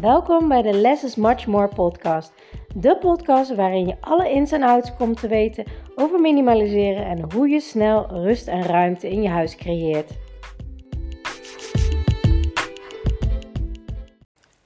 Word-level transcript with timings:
Welkom 0.00 0.48
bij 0.48 0.62
de 0.62 0.72
Less 0.72 1.04
is 1.04 1.14
Much 1.14 1.46
More 1.46 1.68
podcast. 1.68 2.32
De 2.74 2.96
podcast 2.96 3.54
waarin 3.54 3.86
je 3.86 3.96
alle 4.00 4.30
ins 4.30 4.52
en 4.52 4.62
outs 4.62 4.96
komt 4.96 5.20
te 5.20 5.28
weten 5.28 5.64
over 5.94 6.20
minimaliseren 6.20 7.06
en 7.06 7.32
hoe 7.32 7.48
je 7.48 7.60
snel 7.60 8.06
rust 8.10 8.48
en 8.48 8.62
ruimte 8.62 9.10
in 9.10 9.22
je 9.22 9.28
huis 9.28 9.56
creëert. 9.56 10.10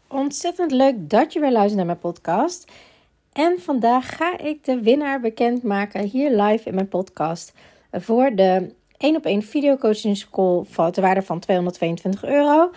Ontzettend 0.08 0.70
leuk 0.70 1.11
dat 1.11 1.32
je 1.32 1.40
weer 1.40 1.52
luistert 1.52 1.76
naar 1.76 1.86
mijn 1.86 1.98
podcast. 1.98 2.72
En 3.32 3.60
vandaag 3.60 4.16
ga 4.16 4.38
ik 4.38 4.64
de 4.64 4.80
winnaar 4.80 5.20
bekendmaken 5.20 6.04
hier 6.04 6.30
live 6.30 6.68
in 6.68 6.74
mijn 6.74 6.88
podcast 6.88 7.52
voor 7.92 8.34
de 8.34 8.74
1 8.96 9.16
op 9.16 9.24
1 9.24 9.42
videocoaching 9.42 10.16
school 10.16 10.64
voor 10.68 10.92
de 10.92 11.00
waarde 11.00 11.22
van 11.22 11.38
222 11.38 12.24
euro 12.24 12.70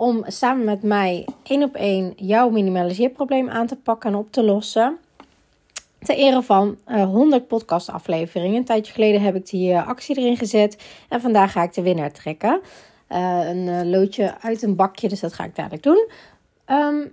om 0.00 0.24
samen 0.26 0.64
met 0.64 0.82
mij 0.82 1.26
één 1.42 1.62
op 1.62 1.74
één 1.74 2.12
jouw 2.16 2.50
minimaliseerprobleem 2.50 3.48
aan 3.48 3.66
te 3.66 3.76
pakken 3.76 4.10
en 4.10 4.16
op 4.16 4.32
te 4.32 4.42
lossen. 4.42 4.98
Ter 5.98 6.16
ere 6.16 6.42
van 6.42 6.76
uh, 6.88 7.04
100 7.04 7.46
podcastafleveringen. 7.46 8.56
Een 8.56 8.64
tijdje 8.64 8.92
geleden 8.92 9.20
heb 9.20 9.34
ik 9.34 9.50
die 9.50 9.72
uh, 9.72 9.86
actie 9.86 10.18
erin 10.18 10.36
gezet. 10.36 10.82
En 11.08 11.20
vandaag 11.20 11.52
ga 11.52 11.62
ik 11.62 11.74
de 11.74 11.82
winnaar 11.82 12.12
trekken. 12.12 12.60
Uh, 13.08 13.48
een 13.48 13.90
loodje 13.90 14.34
uit 14.40 14.62
een 14.62 14.76
bakje, 14.76 15.08
dus 15.08 15.20
dat 15.20 15.32
ga 15.32 15.44
ik 15.44 15.56
dadelijk 15.56 15.82
doen. 15.82 16.08
Um, 16.66 17.12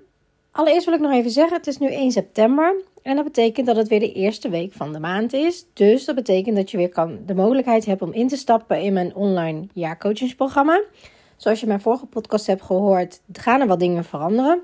allereerst 0.52 0.86
wil 0.86 0.96
ik 0.96 1.02
nog 1.02 1.12
even 1.12 1.32
zeggen: 1.32 1.58
het 1.58 1.68
is 1.68 1.78
nu 1.78 1.88
1 1.88 2.12
september. 2.12 2.76
En 3.02 3.16
dat 3.16 3.26
betekent 3.26 3.68
dat 3.68 3.76
het 3.76 3.88
weer 3.88 4.00
de 4.00 4.14
eerste 4.14 4.50
week 4.50 4.74
van 4.74 4.94
de 4.94 5.00
maand 5.00 5.34
is. 5.34 5.66
Dus 5.74 6.06
dat 6.06 6.16
betekent 6.16 6.56
dat 6.56 6.72
je 6.72 6.78
weer 6.78 6.90
kan, 6.90 7.20
de 7.26 7.36
mogelijkheid 7.36 7.86
hebt 7.86 8.02
om 8.02 8.14
in 8.14 8.28
te 8.28 8.38
stappen 8.38 8.82
in 8.82 8.94
mijn 8.94 9.16
online 9.16 9.68
jaarcoachingsprogramma. 9.74 10.82
Zoals 11.38 11.60
je 11.60 11.68
mijn 11.68 11.82
vorige 11.82 12.06
podcast 12.06 12.48
hebt 12.48 12.62
gehoord, 12.62 13.22
gaan 13.32 13.62
er 13.62 13.68
wat 13.68 13.80
dingen 13.80 14.04
veranderen. 14.04 14.62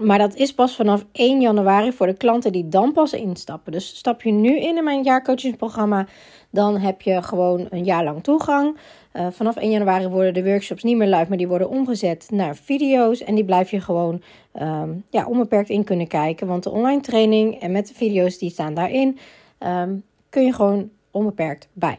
Maar 0.00 0.18
dat 0.18 0.34
is 0.34 0.54
pas 0.54 0.76
vanaf 0.76 1.04
1 1.12 1.40
januari 1.40 1.92
voor 1.92 2.06
de 2.06 2.16
klanten 2.16 2.52
die 2.52 2.68
dan 2.68 2.92
pas 2.92 3.12
instappen. 3.12 3.72
Dus 3.72 3.96
stap 3.96 4.22
je 4.22 4.30
nu 4.30 4.60
in 4.60 4.76
in 4.76 4.84
mijn 4.84 5.02
jaarcoachingsprogramma, 5.02 6.06
dan 6.50 6.76
heb 6.78 7.02
je 7.02 7.22
gewoon 7.22 7.66
een 7.70 7.84
jaar 7.84 8.04
lang 8.04 8.22
toegang. 8.22 8.76
Uh, 9.12 9.26
vanaf 9.30 9.56
1 9.56 9.70
januari 9.70 10.08
worden 10.08 10.34
de 10.34 10.44
workshops 10.44 10.82
niet 10.82 10.96
meer 10.96 11.08
live, 11.08 11.28
maar 11.28 11.38
die 11.38 11.48
worden 11.48 11.68
omgezet 11.68 12.26
naar 12.30 12.56
video's. 12.56 13.22
En 13.22 13.34
die 13.34 13.44
blijf 13.44 13.70
je 13.70 13.80
gewoon 13.80 14.22
um, 14.60 15.04
ja, 15.10 15.26
onbeperkt 15.26 15.68
in 15.68 15.84
kunnen 15.84 16.06
kijken. 16.06 16.46
Want 16.46 16.62
de 16.62 16.70
online 16.70 17.00
training 17.00 17.60
en 17.60 17.72
met 17.72 17.88
de 17.88 17.94
video's 17.94 18.38
die 18.38 18.50
staan 18.50 18.74
daarin, 18.74 19.18
um, 19.58 20.02
kun 20.28 20.44
je 20.44 20.52
gewoon 20.52 20.90
onbeperkt 21.10 21.68
bij. 21.72 21.98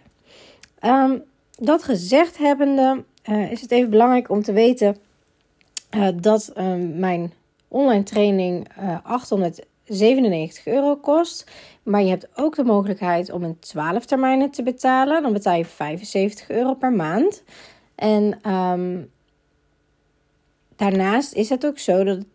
Um, 0.82 1.24
dat 1.52 1.84
gezegd 1.84 2.38
hebbende, 2.38 3.04
uh, 3.30 3.52
is 3.52 3.62
het 3.62 3.72
even 3.72 3.90
belangrijk 3.90 4.30
om 4.30 4.44
te 4.44 4.54
weten 4.54 4.98
uh, 5.96 6.08
dat 6.16 6.52
uh, 6.58 6.74
mijn 6.96 7.34
online 7.68 8.04
training 8.04 8.68
897 9.04 10.66
euro 10.66 10.96
kost. 10.96 11.52
Maar 11.84 12.02
je 12.02 12.10
hebt 12.10 12.28
ook 12.36 12.56
de 12.56 12.64
mogelijkheid 12.64 13.32
om 13.32 13.44
in 13.44 13.60
12 13.60 14.06
termijnen 14.06 14.50
te 14.50 14.64
betalen. 14.64 15.22
Dan 15.22 15.34
betaal 15.34 15.56
je 15.56 15.66
75 15.66 16.50
euro 16.50 16.74
per 16.74 16.92
maand. 16.92 17.44
En 17.96 18.52
um, 18.52 19.12
daarnaast 20.76 21.34
is 21.34 21.50
het 21.50 21.66
ook 21.66 21.80
zo 21.80 22.04
dat 22.04 22.26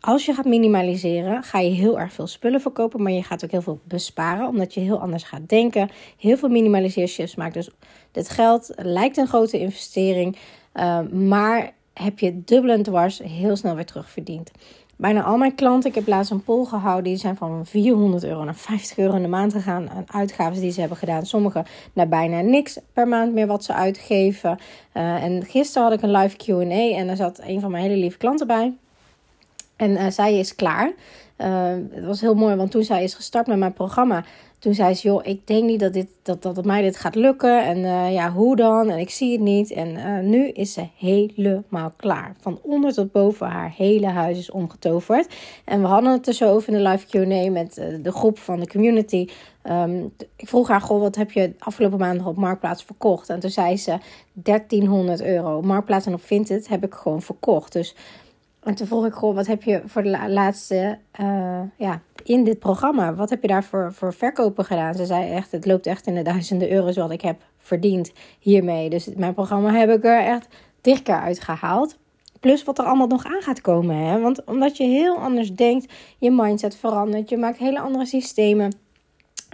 als 0.00 0.26
je 0.26 0.34
gaat 0.34 0.44
minimaliseren, 0.44 1.42
ga 1.42 1.58
je 1.58 1.70
heel 1.70 1.98
erg 1.98 2.12
veel 2.12 2.26
spullen 2.26 2.60
verkopen, 2.60 3.02
maar 3.02 3.12
je 3.12 3.22
gaat 3.22 3.44
ook 3.44 3.50
heel 3.50 3.62
veel 3.62 3.80
besparen, 3.84 4.48
omdat 4.48 4.74
je 4.74 4.80
heel 4.80 5.00
anders 5.00 5.22
gaat 5.22 5.48
denken. 5.48 5.90
Heel 6.16 6.36
veel 6.36 6.48
minimaliseershifts 6.48 7.34
maakt 7.34 7.54
dus 7.54 7.70
dit 8.12 8.28
geld 8.28 8.72
lijkt 8.76 9.16
een 9.16 9.26
grote 9.26 9.58
investering, 9.58 10.36
uh, 10.74 11.00
maar 11.00 11.72
heb 11.94 12.18
je 12.18 12.44
dubbel 12.44 12.70
en 12.70 12.82
dwars 12.82 13.18
heel 13.18 13.56
snel 13.56 13.74
weer 13.74 13.86
terugverdiend. 13.86 14.50
Bijna 14.96 15.22
al 15.22 15.36
mijn 15.36 15.54
klanten, 15.54 15.88
ik 15.88 15.94
heb 15.94 16.06
laatst 16.06 16.30
een 16.30 16.44
poll 16.44 16.64
gehouden, 16.64 17.04
die 17.04 17.16
zijn 17.16 17.36
van 17.36 17.66
400 17.66 18.24
euro 18.24 18.44
naar 18.44 18.54
50 18.54 18.98
euro 18.98 19.16
in 19.16 19.22
de 19.22 19.28
maand 19.28 19.52
gegaan 19.52 19.90
aan 19.90 20.04
uitgaven 20.06 20.60
die 20.60 20.70
ze 20.70 20.80
hebben 20.80 20.98
gedaan. 20.98 21.26
Sommigen 21.26 21.64
naar 21.92 22.08
bijna 22.08 22.40
niks 22.40 22.78
per 22.92 23.08
maand 23.08 23.32
meer 23.32 23.46
wat 23.46 23.64
ze 23.64 23.72
uitgeven. 23.72 24.58
Uh, 24.94 25.22
en 25.22 25.44
gisteren 25.44 25.88
had 25.88 25.92
ik 25.92 26.02
een 26.02 26.10
live 26.10 26.36
Q&A 26.36 26.96
en 26.96 27.06
daar 27.06 27.16
zat 27.16 27.40
een 27.42 27.60
van 27.60 27.70
mijn 27.70 27.82
hele 27.82 27.96
lieve 27.96 28.18
klanten 28.18 28.46
bij. 28.46 28.76
En 29.78 29.90
uh, 29.90 30.06
zij 30.08 30.38
is 30.38 30.54
klaar. 30.54 30.92
Uh, 31.38 31.74
het 31.90 32.04
was 32.04 32.20
heel 32.20 32.34
mooi, 32.34 32.54
want 32.54 32.70
toen 32.70 32.84
zij 32.84 33.02
is 33.02 33.14
gestart 33.14 33.46
met 33.46 33.58
mijn 33.58 33.72
programma, 33.72 34.24
toen 34.58 34.74
zei 34.74 34.94
ze: 34.94 35.08
Joh, 35.08 35.26
ik 35.26 35.46
denk 35.46 35.64
niet 35.64 35.80
dat, 35.80 35.92
dit, 35.92 36.08
dat, 36.22 36.42
dat 36.42 36.64
mij 36.64 36.82
dit 36.82 36.96
gaat 36.96 37.14
lukken. 37.14 37.64
En 37.64 37.78
uh, 37.78 38.12
ja, 38.12 38.32
hoe 38.32 38.56
dan? 38.56 38.90
En 38.90 38.98
ik 38.98 39.10
zie 39.10 39.32
het 39.32 39.40
niet. 39.40 39.70
En 39.70 40.28
nu 40.28 40.48
is 40.48 40.72
ze 40.72 40.86
helemaal 40.96 41.92
klaar. 41.96 42.34
Van 42.40 42.58
onder 42.62 42.92
tot 42.92 43.12
boven 43.12 43.46
haar 43.46 43.72
hele 43.76 44.06
huis 44.06 44.38
is 44.38 44.50
omgetoverd. 44.50 45.34
En 45.64 45.80
we 45.80 45.86
hadden 45.86 46.12
het 46.12 46.26
er 46.26 46.34
zo 46.34 46.54
over 46.54 46.72
in 46.72 46.82
de 46.82 46.88
live 46.88 47.06
QA 47.06 47.50
met 47.50 47.74
de 48.02 48.12
groep 48.12 48.38
van 48.38 48.60
de 48.60 48.68
community. 48.68 49.28
Um, 49.64 50.12
ik 50.36 50.48
vroeg 50.48 50.68
haar: 50.68 50.80
Goh, 50.80 51.00
wat 51.00 51.16
heb 51.16 51.32
je 51.32 51.54
afgelopen 51.58 51.98
maand 51.98 52.26
op 52.26 52.36
Marktplaats 52.36 52.84
verkocht? 52.84 53.28
En 53.28 53.40
toen 53.40 53.50
zei 53.50 53.76
ze: 53.76 53.98
1300 54.32 55.22
euro. 55.22 55.62
Marktplaats 55.62 56.06
en 56.06 56.14
op 56.14 56.24
Vinted 56.24 56.68
heb 56.68 56.84
ik 56.84 56.94
gewoon 56.94 57.22
verkocht. 57.22 57.72
Dus. 57.72 57.94
En 58.68 58.74
toen 58.74 58.86
vroeg 58.86 59.06
ik 59.06 59.14
gewoon, 59.14 59.34
wat 59.34 59.46
heb 59.46 59.62
je 59.62 59.82
voor 59.86 60.02
de 60.02 60.28
laatste, 60.28 60.98
uh, 61.20 61.60
ja, 61.76 62.00
in 62.24 62.44
dit 62.44 62.58
programma, 62.58 63.14
wat 63.14 63.30
heb 63.30 63.42
je 63.42 63.48
daar 63.48 63.64
voor, 63.64 63.92
verkopen 64.14 64.64
gedaan? 64.64 64.94
Ze 64.94 65.06
zei 65.06 65.30
echt, 65.30 65.52
het 65.52 65.66
loopt 65.66 65.86
echt 65.86 66.06
in 66.06 66.14
de 66.14 66.22
duizenden 66.22 66.70
euro's 66.72 66.96
wat 66.96 67.10
ik 67.10 67.20
heb 67.20 67.40
verdiend 67.58 68.12
hiermee. 68.38 68.90
Dus 68.90 69.08
mijn 69.16 69.34
programma 69.34 69.72
heb 69.72 69.90
ik 69.90 70.04
er 70.04 70.24
echt 70.24 70.46
dicht 70.80 71.08
uit 71.08 71.40
gehaald. 71.40 71.96
Plus 72.40 72.64
wat 72.64 72.78
er 72.78 72.84
allemaal 72.84 73.06
nog 73.06 73.24
aan 73.24 73.42
gaat 73.42 73.60
komen. 73.60 73.96
Hè? 73.96 74.20
Want 74.20 74.44
omdat 74.44 74.76
je 74.76 74.84
heel 74.84 75.16
anders 75.16 75.54
denkt, 75.54 75.92
je 76.18 76.30
mindset 76.30 76.76
verandert, 76.76 77.28
je 77.28 77.36
maakt 77.36 77.58
hele 77.58 77.80
andere 77.80 78.06
systemen. 78.06 78.72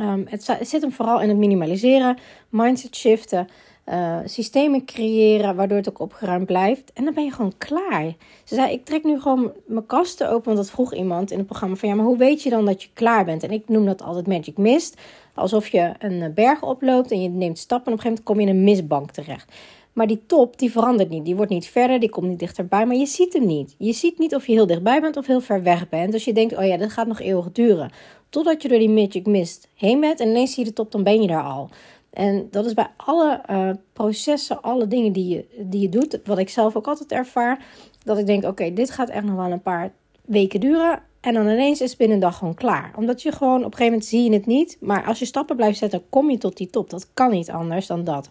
Um, 0.00 0.26
het, 0.28 0.46
het 0.46 0.68
zit 0.68 0.82
hem 0.82 0.92
vooral 0.92 1.20
in 1.20 1.28
het 1.28 1.38
minimaliseren, 1.38 2.18
mindset 2.48 2.96
shiften. 2.96 3.48
Uh, 3.88 4.18
systemen 4.24 4.84
creëren 4.84 5.56
waardoor 5.56 5.76
het 5.76 5.88
ook 5.88 5.98
opgeruimd 5.98 6.46
blijft. 6.46 6.92
En 6.92 7.04
dan 7.04 7.14
ben 7.14 7.24
je 7.24 7.32
gewoon 7.32 7.52
klaar. 7.58 8.14
Ze 8.44 8.54
zei: 8.54 8.72
Ik 8.72 8.84
trek 8.84 9.04
nu 9.04 9.20
gewoon 9.20 9.52
mijn 9.66 9.86
kasten 9.86 10.30
open. 10.30 10.44
Want 10.44 10.56
dat 10.56 10.70
vroeg 10.70 10.94
iemand 10.94 11.30
in 11.30 11.38
het 11.38 11.46
programma: 11.46 11.76
van 11.76 11.88
ja, 11.88 11.94
maar 11.94 12.04
hoe 12.04 12.16
weet 12.16 12.42
je 12.42 12.50
dan 12.50 12.64
dat 12.64 12.82
je 12.82 12.88
klaar 12.92 13.24
bent? 13.24 13.42
En 13.42 13.50
ik 13.50 13.68
noem 13.68 13.84
dat 13.86 14.02
altijd 14.02 14.26
Magic 14.26 14.56
Mist. 14.56 15.00
Alsof 15.34 15.68
je 15.68 15.92
een 15.98 16.34
berg 16.34 16.62
oploopt 16.62 17.10
en 17.10 17.22
je 17.22 17.28
neemt 17.28 17.58
stappen. 17.58 17.86
En 17.86 17.92
op 17.92 17.98
een 17.98 18.04
gegeven 18.04 18.24
moment 18.24 18.24
kom 18.24 18.40
je 18.40 18.46
in 18.46 18.68
een 18.68 18.74
mistbank 18.76 19.10
terecht. 19.10 19.52
Maar 19.92 20.06
die 20.06 20.22
top, 20.26 20.58
die 20.58 20.70
verandert 20.70 21.08
niet. 21.08 21.24
Die 21.24 21.36
wordt 21.36 21.50
niet 21.50 21.66
verder, 21.66 22.00
die 22.00 22.08
komt 22.08 22.28
niet 22.28 22.38
dichterbij. 22.38 22.86
Maar 22.86 22.96
je 22.96 23.06
ziet 23.06 23.32
hem 23.32 23.46
niet. 23.46 23.74
Je 23.78 23.92
ziet 23.92 24.18
niet 24.18 24.34
of 24.34 24.46
je 24.46 24.52
heel 24.52 24.66
dichtbij 24.66 25.00
bent 25.00 25.16
of 25.16 25.26
heel 25.26 25.40
ver 25.40 25.62
weg 25.62 25.88
bent. 25.88 26.12
Dus 26.12 26.24
je 26.24 26.32
denkt: 26.32 26.56
Oh 26.56 26.66
ja, 26.66 26.76
dat 26.76 26.92
gaat 26.92 27.06
nog 27.06 27.20
eeuwig 27.20 27.52
duren. 27.52 27.90
Totdat 28.28 28.62
je 28.62 28.68
door 28.68 28.78
die 28.78 28.88
Magic 28.88 29.26
Mist 29.26 29.68
heen 29.74 30.00
bent. 30.00 30.20
En 30.20 30.28
ineens 30.28 30.54
zie 30.54 30.64
je 30.64 30.68
de 30.68 30.76
top, 30.76 30.92
dan 30.92 31.02
ben 31.02 31.22
je 31.22 31.28
daar 31.28 31.42
al. 31.42 31.70
En 32.14 32.48
dat 32.50 32.66
is 32.66 32.74
bij 32.74 32.88
alle 32.96 33.40
uh, 33.50 33.70
processen, 33.92 34.62
alle 34.62 34.88
dingen 34.88 35.12
die 35.12 35.28
je, 35.28 35.46
die 35.58 35.80
je 35.80 35.88
doet, 35.88 36.20
wat 36.24 36.38
ik 36.38 36.48
zelf 36.48 36.76
ook 36.76 36.86
altijd 36.86 37.12
ervaar, 37.12 37.64
dat 38.04 38.18
ik 38.18 38.26
denk: 38.26 38.44
oké, 38.44 38.72
dit 38.72 38.90
gaat 38.90 39.08
echt 39.08 39.24
nog 39.24 39.36
wel 39.36 39.50
een 39.50 39.62
paar 39.62 39.92
weken 40.24 40.60
duren. 40.60 41.02
En 41.20 41.34
dan 41.34 41.48
ineens 41.48 41.80
is 41.80 41.88
het 41.88 41.98
binnen 41.98 42.16
een 42.16 42.22
dag 42.22 42.38
gewoon 42.38 42.54
klaar. 42.54 42.92
Omdat 42.96 43.22
je 43.22 43.32
gewoon 43.32 43.58
op 43.58 43.64
een 43.64 43.70
gegeven 43.70 43.86
moment 43.86 44.04
zie 44.04 44.24
je 44.24 44.32
het 44.32 44.46
niet. 44.46 44.76
Maar 44.80 45.04
als 45.04 45.18
je 45.18 45.24
stappen 45.24 45.56
blijft 45.56 45.78
zetten, 45.78 46.08
kom 46.10 46.30
je 46.30 46.38
tot 46.38 46.56
die 46.56 46.70
top. 46.70 46.90
Dat 46.90 47.08
kan 47.14 47.30
niet 47.30 47.50
anders 47.50 47.86
dan 47.86 48.04
dat. 48.04 48.30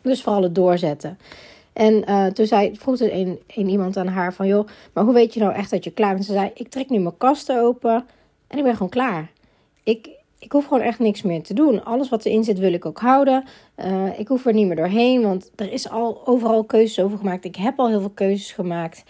Dus 0.00 0.22
vooral 0.22 0.42
het 0.42 0.54
doorzetten. 0.54 1.18
En 1.72 2.10
uh, 2.10 2.26
toen 2.26 2.46
zei, 2.46 2.76
vroeg 2.76 2.98
er 2.98 3.14
een, 3.14 3.40
een 3.46 3.68
iemand 3.68 3.96
aan 3.96 4.06
haar 4.06 4.34
van... 4.34 4.46
joh, 4.46 4.66
maar 4.92 5.04
hoe 5.04 5.14
weet 5.14 5.34
je 5.34 5.40
nou 5.40 5.52
echt 5.54 5.70
dat 5.70 5.84
je 5.84 5.90
klaar 5.90 6.12
bent? 6.12 6.24
Ze 6.24 6.32
zei, 6.32 6.50
ik 6.54 6.68
trek 6.68 6.88
nu 6.88 6.98
mijn 6.98 7.16
kasten 7.16 7.62
open 7.62 8.06
en 8.46 8.58
ik 8.58 8.64
ben 8.64 8.72
gewoon 8.72 8.88
klaar. 8.88 9.30
Ik, 9.82 10.08
ik 10.42 10.52
hoef 10.52 10.66
gewoon 10.66 10.82
echt 10.82 10.98
niks 10.98 11.22
meer 11.22 11.42
te 11.42 11.54
doen. 11.54 11.84
Alles 11.84 12.08
wat 12.08 12.24
erin 12.24 12.44
zit 12.44 12.58
wil 12.58 12.72
ik 12.72 12.86
ook 12.86 13.00
houden. 13.00 13.44
Uh, 13.76 14.18
ik 14.18 14.28
hoef 14.28 14.46
er 14.46 14.52
niet 14.52 14.66
meer 14.66 14.76
doorheen, 14.76 15.22
want 15.22 15.50
er 15.56 15.72
is 15.72 15.90
al 15.90 16.26
overal 16.26 16.64
keuzes 16.64 17.04
over 17.04 17.18
gemaakt. 17.18 17.44
Ik 17.44 17.56
heb 17.56 17.78
al 17.78 17.88
heel 17.88 18.00
veel 18.00 18.10
keuzes 18.10 18.52
gemaakt. 18.52 19.02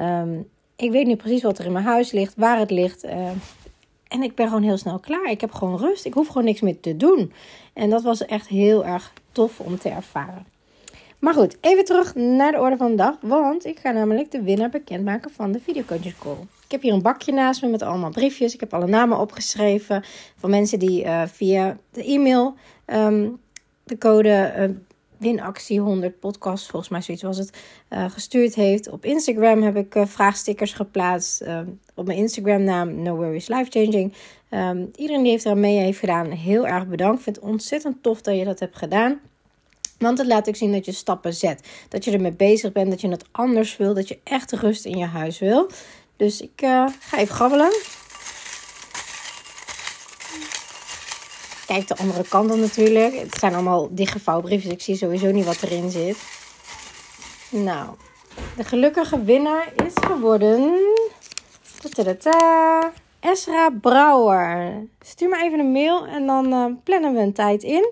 Um, 0.00 0.48
ik 0.76 0.90
weet 0.90 1.06
nu 1.06 1.16
precies 1.16 1.42
wat 1.42 1.58
er 1.58 1.64
in 1.64 1.72
mijn 1.72 1.84
huis 1.84 2.12
ligt, 2.12 2.34
waar 2.36 2.58
het 2.58 2.70
ligt. 2.70 3.04
Uh, 3.04 3.28
en 4.08 4.22
ik 4.22 4.34
ben 4.34 4.46
gewoon 4.46 4.62
heel 4.62 4.76
snel 4.76 4.98
klaar. 4.98 5.30
Ik 5.30 5.40
heb 5.40 5.52
gewoon 5.52 5.78
rust. 5.78 6.04
Ik 6.04 6.14
hoef 6.14 6.26
gewoon 6.26 6.44
niks 6.44 6.60
meer 6.60 6.80
te 6.80 6.96
doen. 6.96 7.32
En 7.72 7.90
dat 7.90 8.02
was 8.02 8.24
echt 8.24 8.48
heel 8.48 8.84
erg 8.84 9.12
tof 9.32 9.60
om 9.60 9.78
te 9.78 9.88
ervaren. 9.88 10.46
Maar 11.18 11.34
goed, 11.34 11.56
even 11.60 11.84
terug 11.84 12.14
naar 12.14 12.52
de 12.52 12.60
orde 12.60 12.76
van 12.76 12.90
de 12.90 12.96
dag. 12.96 13.16
Want 13.20 13.66
ik 13.66 13.78
ga 13.78 13.90
namelijk 13.90 14.30
de 14.30 14.42
winnaar 14.42 14.70
bekendmaken 14.70 15.30
van 15.30 15.52
de 15.52 15.60
videocoaches 15.60 16.18
call. 16.18 16.59
Ik 16.70 16.76
heb 16.76 16.84
hier 16.84 16.94
een 16.94 17.02
bakje 17.02 17.32
naast 17.32 17.62
me 17.62 17.68
met 17.68 17.82
allemaal 17.82 18.10
briefjes. 18.10 18.54
Ik 18.54 18.60
heb 18.60 18.74
alle 18.74 18.86
namen 18.86 19.18
opgeschreven 19.18 20.04
van 20.36 20.50
mensen 20.50 20.78
die 20.78 21.04
uh, 21.04 21.22
via 21.26 21.76
de 21.92 22.04
e-mail 22.04 22.54
um, 22.86 23.40
de 23.84 23.98
code 23.98 24.54
uh, 24.58 24.76
winactie 25.16 25.80
100 25.80 26.20
podcast, 26.20 26.66
volgens 26.66 26.90
mij 26.90 27.02
zoiets 27.02 27.22
was 27.22 27.38
het, 27.38 27.58
uh, 27.90 28.10
gestuurd 28.10 28.54
heeft. 28.54 28.90
Op 28.90 29.04
Instagram 29.04 29.62
heb 29.62 29.76
ik 29.76 29.94
vraagstickers 30.08 30.72
geplaatst. 30.72 31.44
op 31.94 32.06
mijn 32.06 32.18
Instagram 32.18 32.62
naam 32.62 33.02
No 33.02 33.16
Worries 33.16 33.48
Life 33.48 33.70
Changing. 33.70 34.14
Um, 34.50 34.90
iedereen 34.94 35.22
die 35.22 35.30
heeft 35.30 35.44
er 35.44 35.58
mee 35.58 35.78
heeft 35.78 35.98
gedaan, 35.98 36.30
heel 36.30 36.66
erg 36.66 36.86
bedankt. 36.86 37.18
Ik 37.18 37.24
vind 37.24 37.36
het 37.36 37.44
ontzettend 37.44 38.02
tof 38.02 38.20
dat 38.20 38.36
je 38.36 38.44
dat 38.44 38.60
hebt 38.60 38.76
gedaan. 38.76 39.20
Want 40.00 40.18
het 40.18 40.26
laat 40.26 40.48
ook 40.48 40.56
zien 40.56 40.72
dat 40.72 40.84
je 40.84 40.92
stappen 40.92 41.34
zet. 41.34 41.68
Dat 41.88 42.04
je 42.04 42.10
ermee 42.10 42.32
bezig 42.32 42.72
bent, 42.72 42.90
dat 42.90 43.00
je 43.00 43.08
het 43.08 43.24
anders 43.30 43.76
wil, 43.76 43.94
dat 43.94 44.08
je 44.08 44.18
echt 44.24 44.52
rust 44.52 44.84
in 44.84 44.98
je 44.98 45.04
huis 45.04 45.38
wil. 45.38 45.70
Dus 46.20 46.40
ik 46.40 46.62
uh, 46.62 46.86
ga 47.00 47.18
even 47.18 47.34
grabbelen. 47.34 47.72
Kijk 51.66 51.88
de 51.88 51.96
andere 51.96 52.24
kant 52.28 52.48
dan 52.48 52.60
natuurlijk. 52.60 53.14
Het 53.14 53.34
zijn 53.34 53.54
allemaal 53.54 53.88
dichtgevouwen 53.90 54.46
briefjes. 54.46 54.68
Dus 54.68 54.78
ik 54.78 54.82
zie 54.82 54.96
sowieso 54.96 55.30
niet 55.30 55.44
wat 55.44 55.62
erin 55.62 55.90
zit. 55.90 56.16
Nou, 57.50 57.88
de 58.56 58.64
gelukkige 58.64 59.24
winnaar 59.24 59.72
is 59.86 59.92
geworden. 59.94 60.78
Ta 62.18 62.92
Esra 63.20 63.70
Brouwer. 63.70 64.72
Stuur 65.00 65.28
me 65.28 65.42
even 65.42 65.58
een 65.58 65.72
mail 65.72 66.06
en 66.06 66.26
dan 66.26 66.52
uh, 66.52 66.66
plannen 66.84 67.14
we 67.14 67.20
een 67.20 67.32
tijd 67.32 67.62
in. 67.62 67.90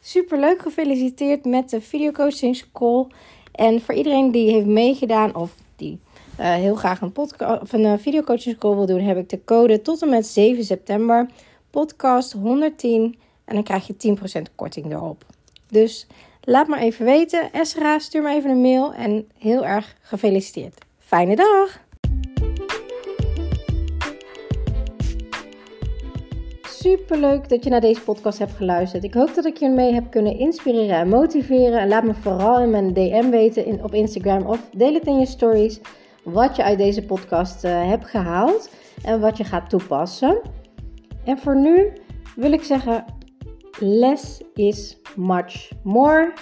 Super 0.00 0.38
leuk, 0.38 0.60
gefeliciteerd 0.60 1.44
met 1.44 1.70
de 1.70 1.80
videocoachingscall. 1.80 3.06
En 3.52 3.82
voor 3.82 3.94
iedereen 3.94 4.30
die 4.30 4.52
heeft 4.52 4.66
meegedaan 4.66 5.34
of 5.34 5.50
die 5.76 6.00
uh, 6.40 6.54
heel 6.54 6.74
graag 6.74 7.00
een, 7.00 7.12
podcast, 7.12 7.62
of 7.62 7.72
een 7.72 7.84
uh, 7.84 7.92
videocoachingscall 7.98 8.74
wil 8.74 8.86
doen, 8.86 9.00
heb 9.00 9.16
ik 9.16 9.28
de 9.28 9.44
code 9.44 9.82
tot 9.82 10.02
en 10.02 10.08
met 10.08 10.26
7 10.26 10.64
september 10.64 11.26
podcast 11.70 12.32
110 12.32 13.18
en 13.44 13.54
dan 13.54 13.64
krijg 13.64 13.86
je 13.86 14.16
10% 14.48 14.54
korting 14.54 14.92
erop. 14.92 15.24
Dus 15.68 16.06
laat 16.40 16.66
maar 16.66 16.78
even 16.78 17.04
weten. 17.04 17.52
Esra, 17.52 17.98
stuur 17.98 18.22
me 18.22 18.34
even 18.34 18.50
een 18.50 18.60
mail 18.60 18.94
en 18.94 19.28
heel 19.38 19.64
erg 19.64 19.96
gefeliciteerd. 20.00 20.78
Fijne 20.98 21.36
dag! 21.36 21.84
Super 26.68 27.18
leuk 27.18 27.48
dat 27.48 27.64
je 27.64 27.70
naar 27.70 27.80
deze 27.80 28.00
podcast 28.00 28.38
hebt 28.38 28.52
geluisterd. 28.52 29.04
Ik 29.04 29.14
hoop 29.14 29.34
dat 29.34 29.44
ik 29.44 29.56
je 29.56 29.68
mee 29.68 29.94
heb 29.94 30.10
kunnen 30.10 30.38
inspireren 30.38 30.96
en 30.96 31.08
motiveren. 31.08 31.80
En 31.80 31.88
laat 31.88 32.04
me 32.04 32.14
vooral 32.14 32.60
in 32.60 32.70
mijn 32.70 32.92
DM 32.92 33.30
weten 33.30 33.66
in, 33.66 33.84
op 33.84 33.94
Instagram 33.94 34.46
of 34.46 34.68
deel 34.76 34.94
het 34.94 35.06
in 35.06 35.18
je 35.18 35.26
stories 35.26 35.80
wat 36.26 36.56
je 36.56 36.62
uit 36.62 36.78
deze 36.78 37.04
podcast 37.04 37.64
uh, 37.64 37.88
hebt 37.88 38.04
gehaald 38.04 38.70
en 39.02 39.20
wat 39.20 39.36
je 39.36 39.44
gaat 39.44 39.70
toepassen. 39.70 40.40
En 41.24 41.38
voor 41.38 41.56
nu 41.56 41.92
wil 42.36 42.52
ik 42.52 42.62
zeggen: 42.62 43.04
less 43.78 44.40
is 44.54 44.98
much 45.16 45.70
more. 45.82 46.32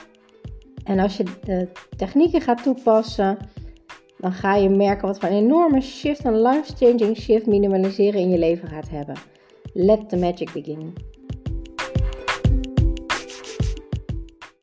En 0.84 0.98
als 0.98 1.16
je 1.16 1.24
de 1.44 1.68
technieken 1.96 2.40
gaat 2.40 2.62
toepassen, 2.62 3.36
dan 4.18 4.32
ga 4.32 4.54
je 4.54 4.68
merken 4.68 5.06
wat 5.06 5.18
voor 5.18 5.28
een 5.28 5.36
enorme 5.36 5.80
shift, 5.80 6.24
een 6.24 6.42
life-changing 6.42 7.16
shift 7.16 7.46
minimaliseren 7.46 8.20
in 8.20 8.30
je 8.30 8.38
leven 8.38 8.68
gaat 8.68 8.88
hebben. 8.90 9.16
Let 9.72 10.08
the 10.08 10.16
magic 10.16 10.52
begin. 10.52 10.94